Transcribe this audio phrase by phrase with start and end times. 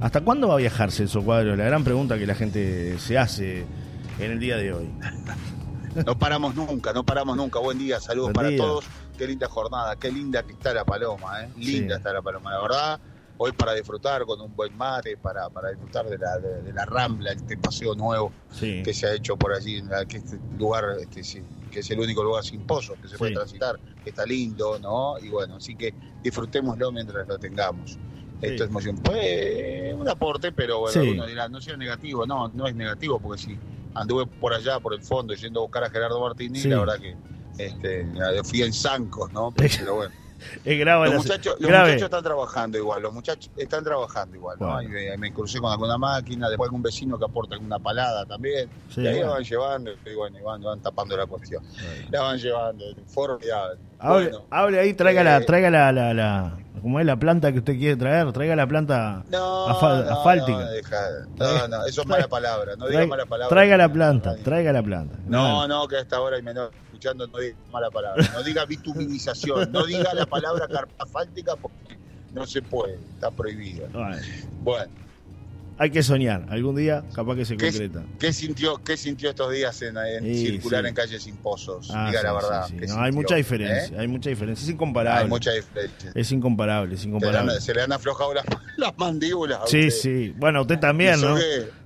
[0.00, 1.56] ¿Hasta cuándo va a viajar Celso Cuadro?
[1.56, 3.66] La gran pregunta que la gente se hace
[4.20, 4.90] en el día de hoy.
[6.06, 7.58] No paramos nunca, no paramos nunca.
[7.58, 8.84] Buen día, saludos para todos.
[9.16, 11.48] Qué linda jornada, qué linda que está la paloma, ¿eh?
[11.56, 13.00] Linda está la paloma, la verdad.
[13.38, 17.32] Hoy para disfrutar con un buen mate, para, para disfrutar de la, de, la rambla,
[17.32, 18.30] este paseo nuevo
[18.60, 21.42] que se ha hecho por allí, en este lugar, este, sí,
[21.72, 25.18] que es el único lugar sin pozos que se puede transitar, que está lindo, ¿no?
[25.18, 27.98] Y bueno, así que disfrutémoslo mientras lo tengamos.
[28.40, 28.96] Esto es emoción.
[28.98, 32.26] Pues un aporte, pero bueno, uno dirá, no sea negativo.
[32.26, 33.58] No, no es negativo, porque si
[33.94, 37.16] anduve por allá, por el fondo, yendo a buscar a Gerardo Martínez, la verdad que
[37.58, 38.06] este,
[38.44, 39.52] fui en zancos, ¿no?
[39.56, 40.14] Pero bueno.
[40.64, 44.78] Es grave los, muchachos, los muchachos están trabajando igual, los muchachos están trabajando igual, ¿no?
[45.18, 49.20] me, crucé con alguna máquina, después algún vecino que aporta alguna palada también, y ahí
[49.20, 51.62] la van llevando, y bueno, y van, van tapando la cuestión.
[52.10, 52.84] La van llevando,
[53.40, 53.70] ya.
[53.98, 57.58] Hable, hable ahí, traiga, la, eh, traiga la, la, la, ¿cómo es la planta que
[57.58, 58.32] usted quiere traer?
[58.32, 60.66] Traiga la planta no, asfáltica.
[61.36, 63.48] No, no, eso es mala palabra, no diga mala palabra.
[63.48, 65.18] Traiga la planta, traiga la planta.
[65.26, 68.64] No, no, que a esta hora hay menor escuchando no diga mala palabra, no diga
[68.64, 71.96] bituminización, no diga la palabra carpa asfáltica porque
[72.32, 73.88] no se puede, está prohibido.
[74.62, 75.08] Bueno
[75.78, 76.44] hay que soñar.
[76.50, 78.02] Algún día capaz que se concreta.
[78.18, 79.94] ¿Qué sintió, qué sintió estos días en,
[80.34, 81.88] circular en calles sin pozos?
[81.94, 82.68] Ah, Diga la verdad.
[82.98, 84.00] hay mucha diferencia, ¿Eh?
[84.00, 84.64] hay mucha diferencia.
[84.64, 85.22] Es incomparable.
[85.22, 86.12] Hay mucha diferencia.
[86.14, 87.60] Es incomparable, es incomparable.
[87.60, 88.44] Se le han, aflojado las,
[88.98, 89.70] mandíbulas.
[89.70, 90.34] Sí, sí.
[90.36, 91.36] Bueno, usted también, ¿no?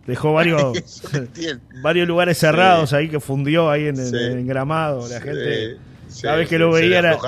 [0.06, 1.03] Dejó varios,
[1.83, 5.08] varios lugares cerrados ahí que fundió ahí en, en, Gramado.
[5.08, 5.78] La gente
[6.21, 7.19] cada vez que lo veía era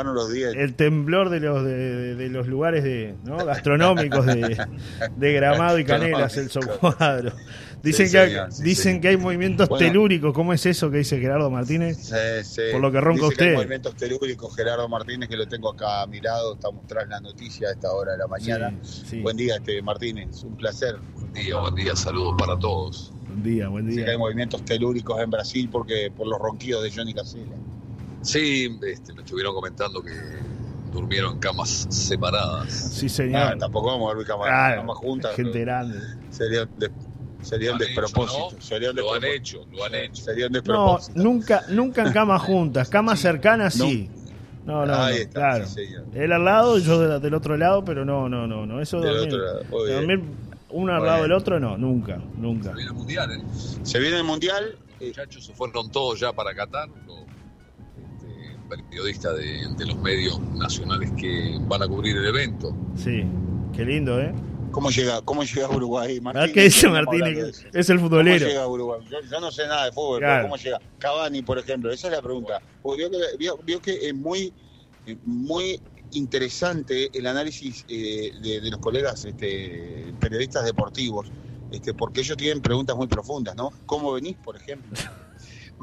[0.54, 7.32] el temblor de los de, los lugares de gastronómicos de, Gramado y Canelas, el Cuadro.
[7.84, 10.32] Dicen, que, dicen que hay movimientos telúricos.
[10.32, 12.10] ¿Cómo es eso que dice Gerardo Martínez?
[12.72, 13.50] Por lo que ronca usted.
[13.50, 16.54] hay movimientos telúricos, Gerardo Martínez, que lo tengo acá mirado.
[16.54, 18.74] Estamos tras la noticia a esta hora de la mañana.
[19.22, 20.42] Buen día, este Martínez.
[20.44, 20.96] Un placer.
[21.14, 21.94] Buen día, buen día.
[21.94, 23.12] Saludos para todos.
[23.28, 24.04] Buen día, buen día.
[24.06, 27.54] que hay movimientos telúricos en Brasil porque por los ronquidos de Johnny Casella.
[28.24, 30.12] Sí, este, me estuvieron comentando que
[30.92, 32.72] durmieron en camas separadas.
[32.72, 33.42] Sí, señor.
[33.42, 35.36] Ah, tampoco vamos a dormir camas, camas juntas.
[35.36, 35.98] Gente grande.
[36.30, 36.90] Sería, de,
[37.42, 38.56] sería un despropósito.
[38.94, 40.24] lo han hecho, lo han hecho.
[40.24, 41.18] Sería un despropósito.
[41.18, 42.88] No, nunca, nunca en camas juntas.
[42.88, 44.10] Camas cercanas sí.
[44.64, 45.66] No, no, Ahí está, claro.
[46.14, 48.80] Él al lado, yo del otro lado, pero no, no, no, no.
[48.80, 49.34] Eso del dormir,
[49.70, 50.22] otro dormir
[50.70, 52.70] uno al lado del otro, no, nunca, nunca.
[52.70, 53.42] Se viene el mundial, ¿eh?
[53.82, 54.78] Se viene el mundial.
[54.98, 56.88] Los muchachos se fueron todos ya para Qatar
[58.82, 62.74] periodista de, los medios nacionales que van a cubrir el evento.
[62.96, 63.24] Sí,
[63.72, 64.32] qué lindo, ¿eh?
[64.70, 66.52] ¿Cómo llega, cómo llega a Uruguay, Martín?
[66.52, 67.64] ¿Qué dice Martínez?
[67.72, 68.38] Es el futbolero.
[68.38, 69.00] ¿Cómo llega a Uruguay?
[69.30, 70.80] Yo, no sé nada de fútbol, pero ¿cómo llega?
[70.98, 72.60] Cavani, por ejemplo, esa es la pregunta.
[73.38, 74.52] vio, que, es muy,
[75.24, 75.80] muy
[76.10, 81.30] interesante el análisis eh, de, los colegas este, periodistas deportivos,
[81.70, 83.70] este, porque ellos tienen preguntas muy profundas, ¿no?
[83.86, 84.98] ¿Cómo venís, por ejemplo?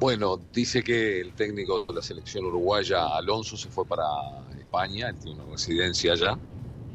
[0.02, 4.04] Bueno, dice que el técnico de la selección uruguaya, Alonso, se fue para
[4.58, 6.40] España, él tiene una residencia allá.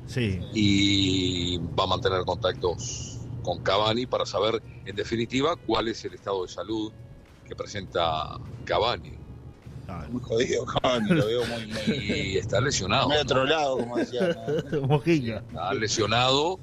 [0.09, 0.41] Sí.
[0.53, 6.43] Y va a mantener contactos con Cavani para saber, en definitiva, cuál es el estado
[6.43, 6.91] de salud
[7.47, 9.13] que presenta Cavani.
[10.11, 11.95] muy jodido Cavani, lo veo muy...
[11.95, 13.07] Y está lesionado.
[13.07, 14.31] Muy otro lado, como decía.
[15.07, 16.59] Está lesionado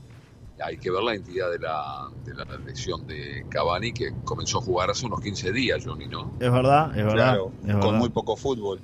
[0.59, 4.62] hay que ver la entidad de la, de la lesión de Cavani, que comenzó a
[4.62, 6.31] jugar hace unos 15 días, Johnny, ¿no?
[6.40, 7.38] Es verdad, es verdad.
[7.81, 8.80] con muy poco fútbol.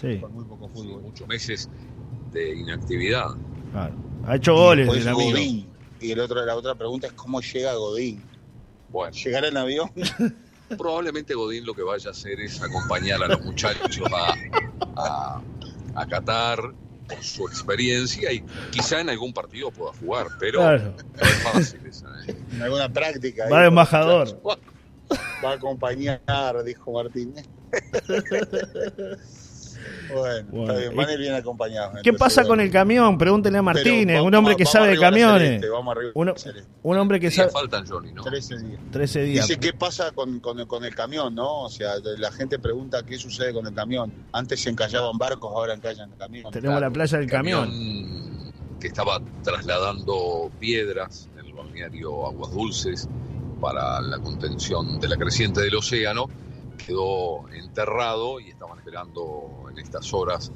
[0.00, 1.02] Sí, Con muy poco fútbol.
[1.02, 1.68] muchos meses
[2.32, 3.30] de inactividad.
[3.72, 3.94] Claro.
[4.26, 4.86] Ha hecho goles.
[5.12, 5.66] Godín.
[6.00, 8.22] Y el otro, la otra pregunta es cómo llega Godín.
[8.90, 9.12] Bueno.
[9.14, 9.90] ¿Llegar en avión?
[10.78, 14.34] Probablemente Godín lo que vaya a hacer es acompañar a los muchachos a,
[14.96, 15.42] a,
[15.94, 16.58] a Qatar,
[17.14, 22.06] por su experiencia y quizá en algún partido pueda jugar, pero no es fácil esa.
[22.26, 22.36] ¿eh?
[22.52, 23.48] En alguna práctica.
[23.50, 24.40] Va de embajador.
[25.44, 26.20] Va a acompañar,
[26.64, 27.34] dijo Martín.
[30.12, 32.00] Bueno, Van a ir bien acompañados.
[32.02, 33.16] ¿Qué pasa con el camión?
[33.18, 35.62] Pregúntenle a Martínez, un hombre que sabe de camiones.
[36.82, 37.50] un, hombre que sabe.
[37.50, 38.22] faltan, Johnny, ¿no?
[38.22, 38.80] 13 días.
[38.90, 39.48] 13 días.
[39.48, 41.62] Dice, ¿qué pasa con, con, con, el camión, no?
[41.62, 44.12] O sea, la gente pregunta qué sucede con el camión.
[44.32, 46.52] Antes se encallaban barcos, ahora encallan el camión.
[46.52, 48.42] Tenemos la playa del camión.
[48.80, 53.08] Que estaba trasladando piedras en el balneario Aguas Dulces
[53.60, 56.28] para la contención de la creciente del océano
[56.76, 60.52] quedó enterrado y estaban esperando en estas horas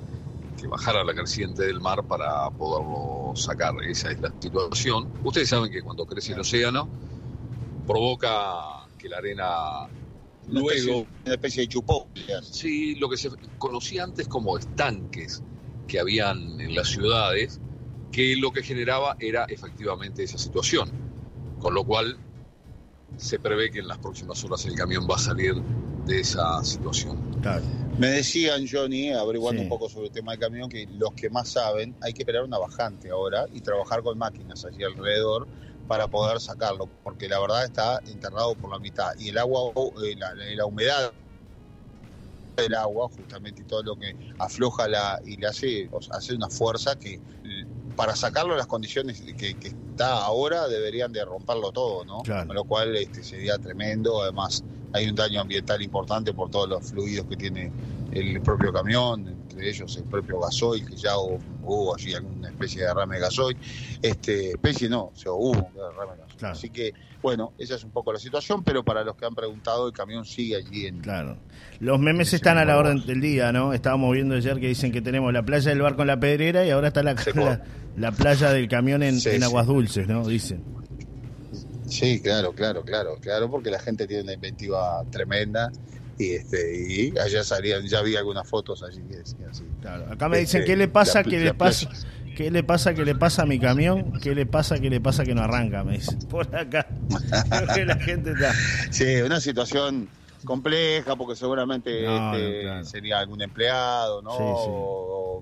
[0.56, 3.74] que bajara la creciente del mar para poderlo sacar.
[3.82, 5.12] Esa es la situación.
[5.22, 6.88] Ustedes saben que cuando crece el océano
[7.86, 9.88] provoca que la arena
[10.48, 11.06] luego...
[11.24, 12.08] Una especie de chupó.
[12.42, 15.42] Sí, lo que se conocía antes como estanques
[15.86, 17.60] que habían en las ciudades,
[18.10, 20.90] que lo que generaba era efectivamente esa situación.
[21.60, 22.18] Con lo cual
[23.16, 25.54] se prevé que en las próximas horas el camión va a salir
[26.06, 27.18] de esa situación.
[27.98, 31.48] Me decían, Johnny, averiguando un poco sobre el tema del camión, que los que más
[31.48, 35.46] saben, hay que esperar una bajante ahora y trabajar con máquinas allí alrededor
[35.88, 39.12] para poder sacarlo, porque la verdad está enterrado por la mitad.
[39.18, 39.72] Y el agua,
[40.04, 40.16] eh,
[40.56, 41.12] la, humedad
[42.56, 46.96] del agua, justamente, y todo lo que afloja la, y le hace, hace una fuerza
[46.96, 47.20] que
[47.96, 52.18] para sacarlo las condiciones que, está ahora deberían de romperlo todo, ¿no?
[52.18, 54.62] Con lo cual este, sería tremendo, además
[54.96, 57.70] hay un daño ambiental importante por todos los fluidos que tiene
[58.12, 62.88] el propio camión, entre ellos el propio gasoil, que ya hubo, allí alguna especie de
[62.88, 63.56] derrame de gasoil,
[64.00, 66.52] este, especie no, o sea, hubo un derrame de gasoil.
[66.52, 69.86] Así que, bueno, esa es un poco la situación, pero para los que han preguntado,
[69.86, 71.00] el camión sigue allí en...
[71.00, 71.36] Claro.
[71.80, 73.72] Los memes están a la orden del día, ¿no?
[73.72, 76.70] Estábamos viendo ayer que dicen que tenemos la playa del barco en la pedrera y
[76.70, 77.14] ahora está la,
[77.96, 80.26] la, playa del camión en, en Aguas Dulces, ¿no?
[80.26, 80.75] Dicen.
[81.86, 85.70] Sí, claro, claro, claro, claro, porque la gente tiene una inventiva tremenda
[86.18, 89.64] y este y allá salían, ya vi algunas fotos allí que decían así.
[89.80, 91.22] Claro, acá me dicen, este, ¿qué le pasa?
[91.22, 91.88] ¿Qué le pasa?
[92.36, 92.94] ¿Qué le pasa?
[92.94, 94.12] ¿Qué le pasa a mi camión?
[94.20, 94.78] ¿Qué le pasa?
[94.78, 95.84] ¿Qué le pasa que no arranca?
[95.84, 96.18] Me dicen.
[96.30, 96.86] Por acá.
[97.86, 98.52] la gente está.
[98.90, 100.08] Sí, una situación
[100.46, 104.30] compleja porque seguramente este, sería algún empleado, ¿no?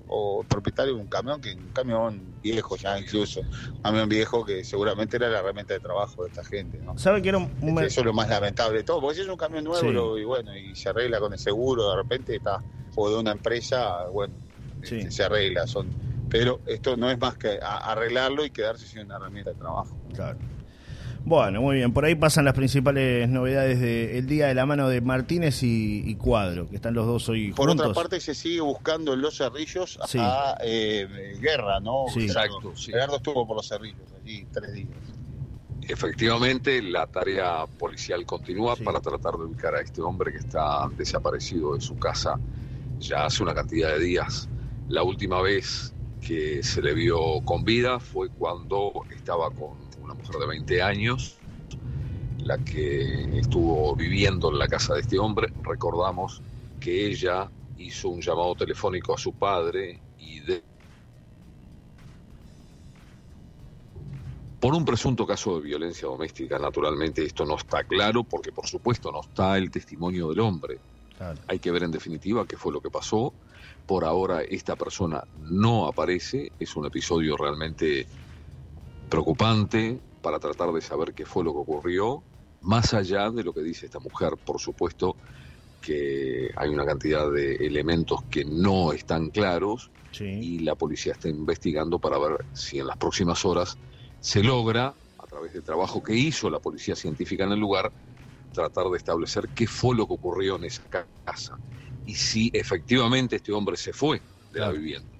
[0.07, 4.63] O, propietario de un camión, que un camión viejo ya incluso, un camión viejo que
[4.63, 6.97] seguramente era la herramienta de trabajo de esta gente, ¿no?
[6.97, 7.49] ¿Sabe que era un...
[7.61, 10.25] Este, eso es lo más lamentable de todo, porque si es un camión nuevo y
[10.25, 12.61] bueno, y se arregla con el seguro, de repente está,
[12.95, 14.33] o de una empresa, bueno,
[14.81, 15.89] este, se arregla, son...
[16.29, 19.95] Pero esto no es más que arreglarlo y quedarse sin una herramienta de trabajo.
[20.13, 20.37] Claro.
[21.25, 21.91] Bueno, muy bien.
[21.91, 26.69] Por ahí pasan las principales novedades del día de la mano de Martínez y, Cuadro,
[26.69, 30.57] que están los dos hoy Por otra parte, se sigue buscando en los cerrillos a
[30.63, 32.05] eh, Guerra, ¿no?
[32.13, 32.25] Sí.
[32.25, 32.73] Exacto.
[32.75, 32.91] Sí.
[32.93, 34.89] estuvo por los cerrillos allí tres días.
[35.87, 41.75] Efectivamente, la tarea policial continúa para tratar de ubicar a este hombre que está desaparecido
[41.75, 42.39] de su casa
[42.99, 44.47] ya hace una cantidad de días.
[44.87, 50.35] La última vez que se le vio con vida fue cuando estaba con una mujer
[50.35, 51.37] de 20 años,
[52.39, 55.51] la que estuvo viviendo en la casa de este hombre.
[55.63, 56.41] Recordamos
[56.79, 60.63] que ella hizo un llamado telefónico a su padre y de...
[64.59, 69.11] Por un presunto caso de violencia doméstica, naturalmente esto no está claro porque por supuesto
[69.11, 70.79] no está el testimonio del hombre.
[71.47, 73.33] Hay que ver en definitiva qué fue lo que pasó.
[73.85, 78.07] Por ahora esta persona no aparece, es un episodio realmente
[79.09, 82.23] preocupante para tratar de saber qué fue lo que ocurrió,
[82.61, 85.15] más allá de lo que dice esta mujer, por supuesto
[85.81, 91.99] que hay una cantidad de elementos que no están claros y la policía está investigando
[91.99, 93.77] para ver si en las próximas horas
[94.19, 97.91] se logra, a través del trabajo que hizo la policía científica en el lugar,
[98.53, 100.83] tratar de establecer qué fue lo que ocurrió en esa
[101.23, 101.57] casa.
[102.05, 105.14] Y si efectivamente este hombre se fue de la vivienda.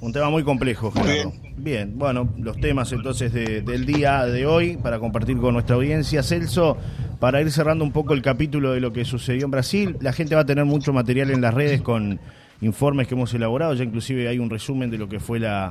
[0.00, 1.32] Un tema muy complejo, Gerardo.
[1.56, 1.98] Bien.
[1.98, 6.22] bueno, los temas entonces del día de hoy para compartir con nuestra audiencia.
[6.22, 6.78] Celso,
[7.18, 10.34] para ir cerrando un poco el capítulo de lo que sucedió en Brasil, la gente
[10.34, 12.18] va a tener mucho material en las redes con
[12.62, 15.70] informes que hemos elaborado, ya inclusive hay un resumen de lo que fue la,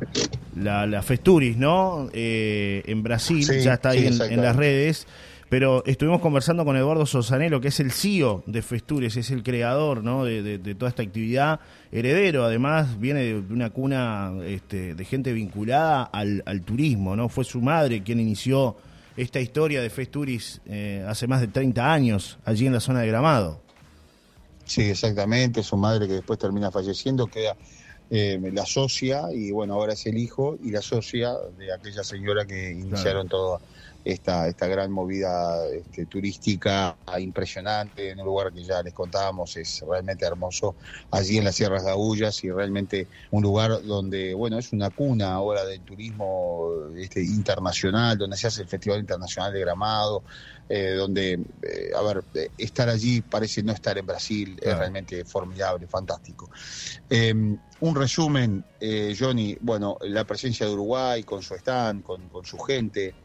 [0.55, 2.09] la, Festuris, ¿no?
[2.13, 5.07] Eh, en Brasil, ya está ahí en las redes.
[5.49, 10.03] Pero estuvimos conversando con Eduardo Sosanelo, que es el CEO de Festures, es el creador
[10.03, 10.23] ¿no?
[10.23, 11.59] de, toda esta actividad,
[11.91, 17.29] heredero además, viene de una cuna este, de gente vinculada al, turismo, ¿no?
[17.29, 18.77] Fue su madre quien inició
[19.17, 23.07] esta historia de Festuris eh, hace más de 30 años, allí en la zona de
[23.07, 23.59] Gramado.
[24.65, 27.57] Sí, exactamente, su madre que después termina falleciendo, queda
[28.11, 32.45] eh, la socia, y bueno, ahora es el hijo y la socia de aquella señora
[32.45, 33.61] que iniciaron todo
[34.03, 39.83] esta, esta gran movida este, turística impresionante en un lugar que ya les contábamos, es
[39.87, 40.75] realmente hermoso,
[41.11, 45.33] allí en las Sierras de Agullas y realmente un lugar donde, bueno, es una cuna
[45.33, 50.23] ahora del turismo este, internacional, donde se hace el Festival Internacional de Gramado,
[50.67, 52.23] eh, donde, eh, a ver,
[52.57, 56.49] estar allí parece no estar en Brasil, es realmente formidable, fantástico.
[57.09, 62.45] Em, un resumen, eh, Johnny, bueno, la presencia de Uruguay con su stand, con, con
[62.45, 63.15] su gente,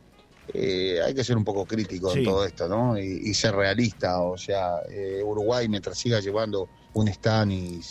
[0.52, 2.98] eh, hay que ser un poco crítico en todo esto, ¿no?
[2.98, 7.82] Y, ser realista, o sea, eh, Uruguay mientras siga llevando un stand y,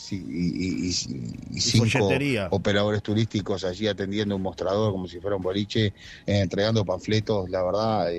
[1.60, 2.10] cinco
[2.52, 5.94] operadores turísticos allí atendiendo un mostrador como si fuera un boliche, eh,
[6.26, 8.12] entregando panfletos, la verdad,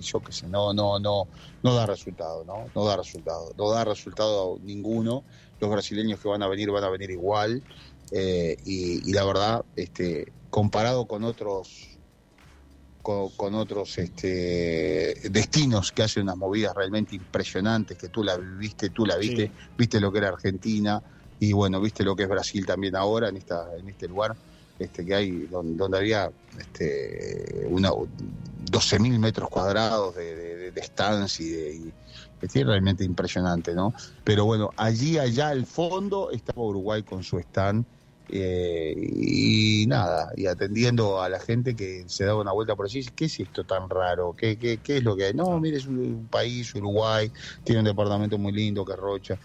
[0.00, 1.26] yo qué sé, no, no, no,
[1.62, 2.66] no da resultado, ¿no?
[2.74, 5.24] No da resultado, no da resultado ninguno.
[5.58, 7.62] Los brasileños que van a venir van a venir igual
[8.12, 11.89] y, y la verdad, este, comparado con otros
[13.02, 19.06] con, otros este, destinos que hacen unas movidas realmente impresionantes, que tú la viste, tú
[19.06, 21.02] la viste, viste lo que era Argentina
[21.38, 24.36] y bueno, viste lo que es Brasil también ahora en, esta, en este lugar.
[24.78, 31.92] Este, que hay donde, había este, una, 12.000 metros cuadrados de, de, stands y, de,
[32.40, 33.92] es realmente impresionante, ¿no?
[34.24, 37.84] Pero bueno, allí, allá al fondo estaba Uruguay con su stand
[38.32, 43.04] eh, y nada, y atendiendo a la gente que se daba una vuelta por allí,
[43.14, 44.34] ¿qué es esto tan raro?
[44.36, 45.34] ¿Qué, qué, qué es lo que hay?
[45.34, 47.30] No, mire, es un, país, Uruguay,
[47.64, 49.36] tiene un departamento muy lindo, que rocha.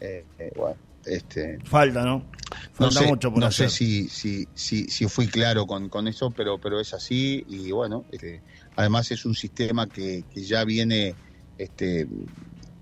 [0.00, 2.26] Eh, eh, bueno, este, Falta, ¿no?
[2.72, 6.58] Falta mucho por No sé si, si, si, si fui claro con, con eso, pero,
[6.58, 8.40] pero es así y bueno, este,
[8.76, 11.14] además es un sistema que, que ya viene...
[11.56, 12.06] Este,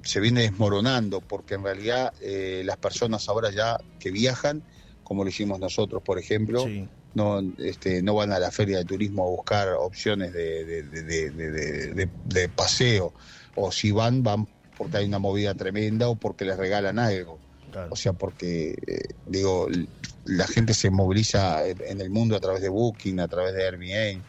[0.02, 4.62] se viene desmoronando porque en realidad las personas ahora ya que viajan
[5.06, 6.66] como lo hicimos nosotros, por ejemplo,
[7.14, 10.82] no, este, no van a la feria de turismo a buscar opciones de,
[12.24, 13.12] de, paseo,
[13.54, 17.38] o si van, van porque hay una movida tremenda o porque les regalan algo.
[17.88, 19.68] O sea, porque, eh, digo,
[20.24, 24.22] la gente se moviliza en el mundo a través de Booking, a través de Airbnb,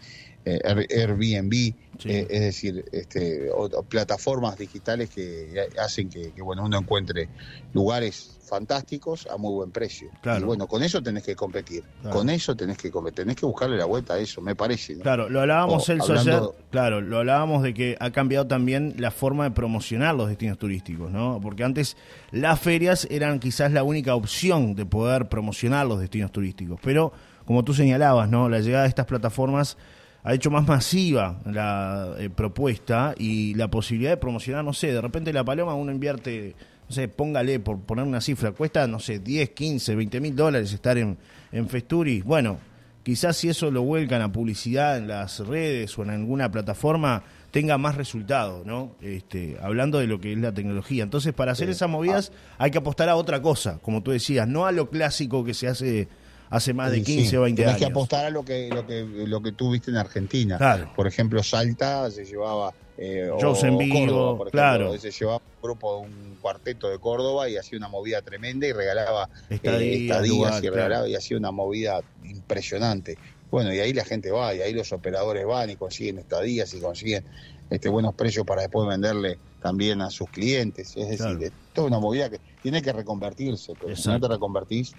[0.55, 1.73] eh, Airbnb
[2.05, 3.49] eh, es decir, este,
[3.89, 7.29] plataformas digitales que hacen que, bueno uno encuentre
[7.73, 10.09] lugares fantásticos a muy buen precio.
[10.23, 11.83] Y bueno, con eso tenés que competir.
[12.11, 13.25] Con eso tenés que competir.
[13.25, 14.97] Tenés que buscarle la vuelta a eso, me parece.
[14.99, 19.43] Claro, lo hablábamos, el Celso, Claro, lo hablábamos de que ha cambiado también la forma
[19.45, 21.39] de promocionar los destinos turísticos, ¿no?
[21.41, 21.97] Porque antes
[22.31, 26.79] las ferias eran quizás la única opción de poder promocionar los destinos turísticos.
[26.81, 27.11] Pero,
[27.43, 28.47] como tú señalabas, ¿no?
[28.47, 29.77] La llegada de estas plataformas
[30.23, 35.01] ha hecho más masiva la eh, propuesta y la posibilidad de promocionar, no sé, de
[35.01, 36.55] repente la Paloma uno invierte,
[36.87, 40.73] no sé, póngale por poner una cifra, cuesta, no sé, 10, 15, 20 mil dólares
[40.73, 41.17] estar en,
[41.51, 42.21] en Festuri.
[42.21, 42.57] Bueno,
[43.03, 47.77] quizás si eso lo vuelcan a publicidad en las redes o en alguna plataforma, tenga
[47.77, 48.91] más resultados, ¿no?
[49.01, 51.03] Este, hablando de lo que es la tecnología.
[51.03, 54.65] Entonces, para hacer esas movidas hay que apostar a otra cosa, como tú decías, no
[54.65, 56.07] a lo clásico que se hace
[56.49, 57.75] hace más de 15 o 20 años.
[57.75, 60.91] Tienes que apostar a lo que, lo que, lo que tú viste en Argentina.
[60.95, 62.73] Por ejemplo, Salta se llevaba.
[62.99, 63.29] Eh,
[63.61, 64.97] en Vigo, claro.
[64.97, 69.29] Se llevaba un grupo, un cuarteto de Córdoba y hacía una movida tremenda y regalaba
[69.51, 73.17] eh, estadías, y, regalaba, y hacía una movida impresionante.
[73.51, 76.79] Bueno, y ahí la gente va, y ahí los operadores van y consiguen estadías y
[76.79, 77.23] consiguen
[77.69, 80.95] este, buenos precios para después venderle también a sus clientes.
[80.97, 84.93] Es decir, es toda una movida que tiene que reconvertirse, pero si no te reconvertís,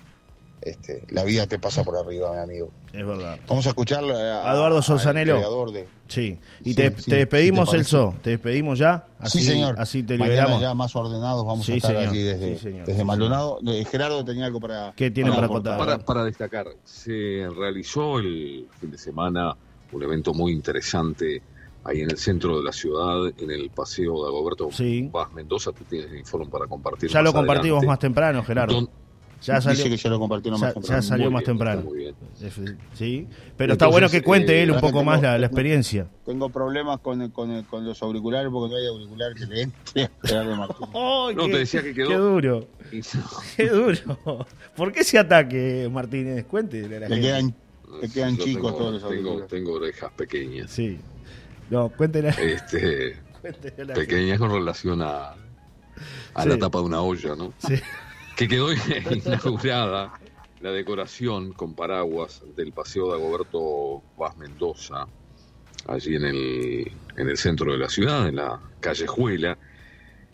[0.63, 2.71] este, la vida te pasa por arriba, mi amigo.
[2.93, 3.39] Es verdad.
[3.49, 5.71] Vamos a escucharlo a, Eduardo Solsanelo.
[5.71, 5.87] De...
[6.09, 8.15] Sí, y te, despedimos, Elso.
[8.23, 9.07] Te despedimos ya.
[9.19, 9.77] Así, sí, señor.
[9.79, 10.61] Así te liberamos.
[10.61, 13.61] ya más ordenados vamos a estar aquí desde, desde Maldonado.
[13.67, 14.93] Eh, Gerardo tenía algo para.
[14.97, 16.05] ¿Qué tiene para, contar?
[16.05, 19.57] Para, destacar, se realizó el fin de semana
[19.93, 21.41] un evento muy interesante
[21.85, 25.09] ahí en el centro de la ciudad, en el paseo de Agoberto sí.
[25.11, 25.73] Vaz Mendoza.
[25.73, 27.11] Tú tienes el informe para compartir.
[27.11, 28.89] Ya lo compartimos más temprano, Gerardo.
[29.43, 30.89] Ya salió, Dice que ya lo compartió más temprano.
[30.89, 31.85] Ya salió más temprano.
[32.95, 36.09] Sí, pero está bueno que cuente eh, él un poco más la, experiencia.
[36.27, 40.09] Tengo problemas con, con, con, los auriculares porque no hay auricular que le entre
[41.35, 42.09] no, te decía que quedó.
[42.09, 42.67] Qué duro.
[43.57, 44.47] qué duro.
[44.77, 46.45] ¿Por qué ese ataque, Martínez?
[46.47, 46.89] Cuente.
[46.89, 47.55] Le quedan,
[48.01, 49.49] le quedan chicos todos los auriculares.
[49.49, 50.71] Tengo, orejas pequeñas.
[50.71, 50.99] Sí.
[51.71, 52.31] No, cuéntela.
[52.31, 53.17] Este,
[53.95, 55.35] pequeñas con relación a,
[56.35, 57.53] a la tapa de una olla, ¿no?
[57.59, 57.75] Sí
[58.39, 58.69] que quedó
[59.13, 60.13] inaugurada
[60.61, 65.09] la decoración con paraguas del Paseo de Agoberto Vaz Mendoza,
[65.89, 69.59] allí en el, en el centro de la ciudad, en la callejuela.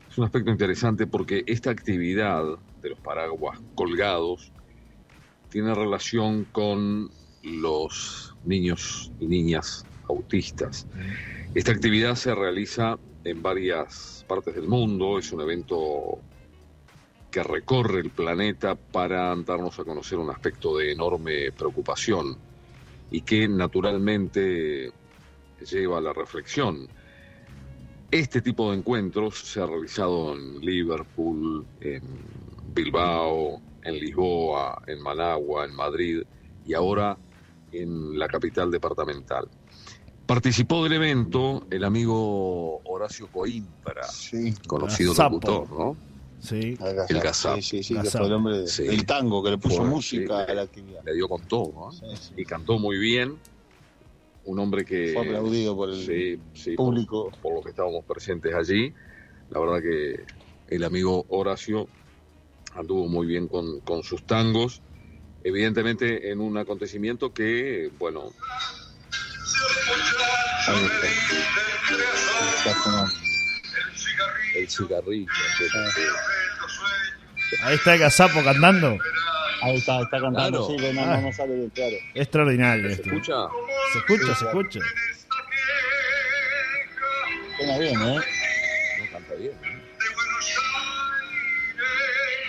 [0.06, 2.44] Es un aspecto interesante porque esta actividad
[2.82, 4.52] de los paraguas colgados
[5.48, 7.10] tiene relación con
[7.42, 10.86] los niños y niñas autistas.
[11.54, 16.20] Esta actividad se realiza en varias partes del mundo, es un evento
[17.34, 22.36] que recorre el planeta para darnos a conocer un aspecto de enorme preocupación
[23.10, 24.92] y que naturalmente
[25.68, 26.86] lleva a la reflexión.
[28.08, 32.02] Este tipo de encuentros se ha realizado en Liverpool, en
[32.72, 36.22] Bilbao, en Lisboa, en Managua, en Madrid
[36.64, 37.18] y ahora
[37.72, 39.48] en la capital departamental.
[40.24, 44.06] Participó del evento el amigo Horacio Coimbra,
[44.68, 46.13] conocido locutor, ¿no?
[46.44, 46.76] Sí,
[47.08, 47.56] el Gazap.
[47.56, 50.62] Sí, sí, sí, que fue el hombre del tango, que le puso música a la
[50.62, 51.02] actividad.
[51.02, 52.18] Le dio con todo, ¿no?
[52.36, 53.38] Y cantó muy bien.
[54.44, 55.14] Un hombre que.
[55.14, 56.38] Fue aplaudido por el
[56.76, 57.30] público.
[57.30, 58.92] Por, por los que estábamos presentes allí.
[59.50, 60.24] La verdad que
[60.68, 61.88] el amigo Horacio
[62.74, 64.82] anduvo muy bien con, con sus tangos.
[65.44, 68.32] Evidentemente en un acontecimiento que, bueno,
[74.54, 75.32] El cigarrillo.
[77.62, 78.98] Ahí está el gazapo cantando.
[79.62, 81.96] Ahí está, está cantando, sí, no, no, sale bien claro.
[82.14, 82.94] Extraordinario.
[82.94, 83.34] ¿Se escucha?
[83.92, 84.80] Se escucha, se escucha.
[87.56, 88.20] Suena bien, ¿eh?
[89.00, 89.52] No canta bien.
[89.52, 89.82] ¿eh?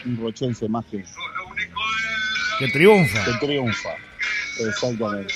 [0.05, 1.03] Un rochense más que...
[2.59, 3.25] Que triunfa.
[3.25, 3.95] Que triunfa,
[4.59, 5.33] exactamente.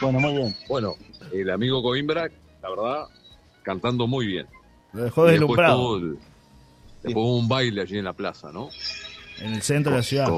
[0.00, 0.56] Bueno, muy bien.
[0.68, 0.96] Bueno,
[1.32, 2.30] el amigo Coimbra,
[2.62, 3.04] la verdad,
[3.62, 4.46] cantando muy bien.
[4.92, 6.00] Lo dejó deslumbrado.
[7.02, 8.68] Después hubo un baile allí en la plaza, ¿no?
[9.40, 10.28] En el centro de la ciudad.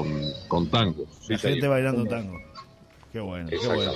[0.47, 1.05] Con, tango.
[1.27, 2.39] la gente bailando tango.
[3.11, 3.91] Qué bueno, qué bueno.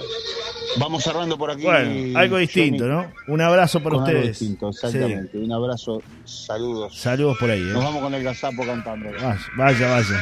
[0.79, 1.63] Vamos cerrando por aquí.
[1.63, 3.12] Bueno, algo distinto, ¿no?
[3.27, 4.17] Un abrazo para ustedes.
[4.17, 5.38] Algo distinto, exactamente.
[5.38, 6.95] Un abrazo, saludos.
[6.97, 7.62] Saludos por ahí.
[7.62, 7.74] ¿eh?
[7.74, 9.09] Nos vamos con el gazapo cantando.
[9.57, 10.21] Vaya, vaya.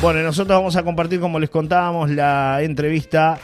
[0.00, 3.38] Bueno, nosotros vamos a compartir, como les contábamos, la entrevista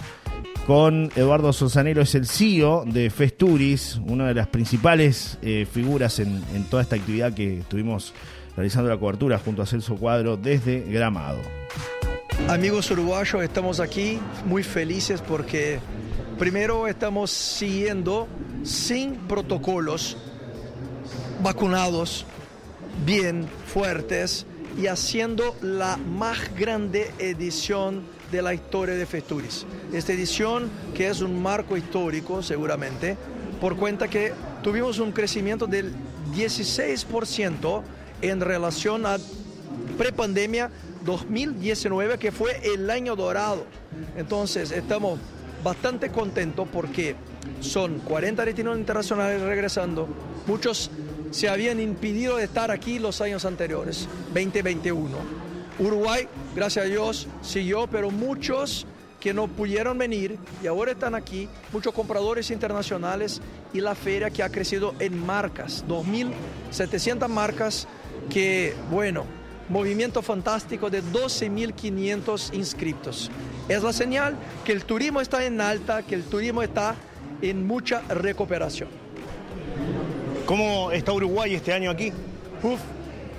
[0.66, 6.42] con Eduardo Sosanero, es el CEO de Festuris, una de las principales eh, figuras en,
[6.54, 8.12] en, toda esta actividad que estuvimos
[8.56, 11.38] realizando la cobertura junto a Celso Cuadro desde Gramado.
[12.48, 15.78] Amigos uruguayos, estamos aquí muy felices porque
[16.36, 18.26] primero estamos siguiendo
[18.64, 20.16] sin protocolos,
[21.44, 22.26] vacunados,
[23.04, 24.46] bien, fuertes
[24.76, 29.66] y haciendo la más grande edición de la historia de Festuris.
[29.92, 33.16] Esta edición que es un marco histórico seguramente,
[33.60, 35.92] por cuenta que tuvimos un crecimiento del
[36.34, 37.82] 16%
[38.22, 39.18] en relación a
[39.98, 40.70] prepandemia
[41.04, 43.64] 2019 que fue el año dorado.
[44.16, 45.18] Entonces estamos
[45.62, 47.16] bastante contentos porque
[47.60, 50.08] son 40 destinos internacionales regresando,
[50.46, 50.90] muchos
[51.30, 55.10] se habían impedido de estar aquí los años anteriores, 2021.
[55.78, 58.86] Uruguay, gracias a Dios, siguió, pero muchos
[59.20, 63.42] que no pudieron venir y ahora están aquí, muchos compradores internacionales
[63.74, 67.86] y la feria que ha crecido en marcas, 2.700 marcas
[68.30, 69.24] que, bueno,
[69.68, 73.30] movimiento fantástico de 12.500 inscritos.
[73.68, 76.94] Es la señal que el turismo está en alta, que el turismo está
[77.42, 78.88] en mucha recuperación.
[80.46, 82.12] ¿Cómo está Uruguay este año aquí?
[82.62, 82.80] Uf,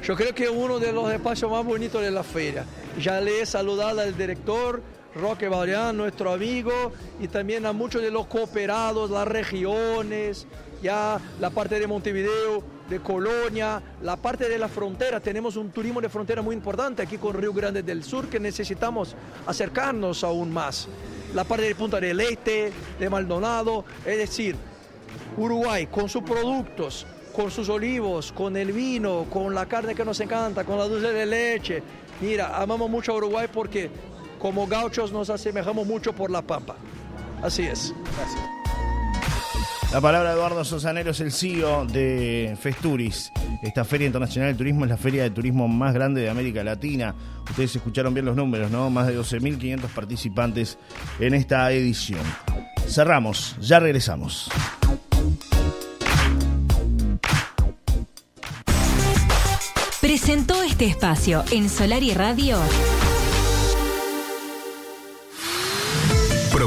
[0.03, 2.65] yo creo que es uno de los espacios más bonitos de la feria.
[2.99, 4.81] Ya le he saludado al director
[5.15, 10.47] Roque Barián, nuestro amigo, y también a muchos de los cooperados, las regiones,
[10.81, 15.19] ya la parte de Montevideo, de Colonia, la parte de la frontera.
[15.19, 19.15] Tenemos un turismo de frontera muy importante aquí con Río Grande del Sur que necesitamos
[19.45, 20.87] acercarnos aún más.
[21.35, 24.55] La parte de Punta del Este, de Maldonado, es decir,
[25.35, 27.05] Uruguay con sus productos,
[27.35, 31.13] con sus olivos, con el vino, con la carne que nos encanta, con la dulce
[31.13, 31.83] de leche.
[32.21, 33.89] Mira, amamos mucho a Uruguay porque
[34.39, 36.75] como gauchos nos asemejamos mucho por la pampa.
[37.41, 37.93] Así es.
[38.17, 38.57] Gracias.
[39.91, 43.31] La palabra de Eduardo Sosanero es el CEO de Festuris.
[43.63, 47.15] Esta Feria Internacional de Turismo es la feria de turismo más grande de América Latina.
[47.49, 48.89] Ustedes escucharon bien los números, ¿no?
[48.89, 50.77] Más de 12.500 participantes
[51.19, 52.21] en esta edición.
[52.85, 54.49] Cerramos, ya regresamos.
[60.19, 62.57] Presentó este espacio en Solar y Radio.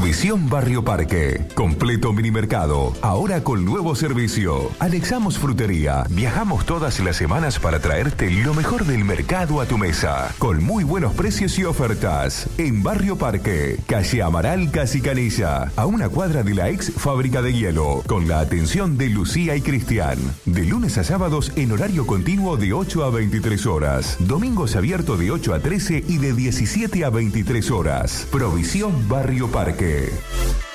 [0.00, 1.46] Provisión Barrio Parque.
[1.54, 2.94] Completo mini mercado.
[3.02, 4.70] Ahora con nuevo servicio.
[4.78, 6.06] Anexamos frutería.
[6.08, 10.34] Viajamos todas las semanas para traerte lo mejor del mercado a tu mesa.
[10.38, 12.48] Con muy buenos precios y ofertas.
[12.56, 13.78] En Barrio Parque.
[13.86, 15.70] Calle Amaral Casi Canilla.
[15.76, 18.02] A una cuadra de la ex fábrica de hielo.
[18.06, 20.16] Con la atención de Lucía y Cristian.
[20.46, 24.16] De lunes a sábados en horario continuo de 8 a 23 horas.
[24.20, 28.26] Domingos abierto de 8 a 13 y de 17 a 23 horas.
[28.30, 29.89] Provisión Barrio Parque.
[29.90, 30.69] Cast.